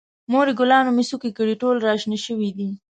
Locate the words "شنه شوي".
2.01-2.49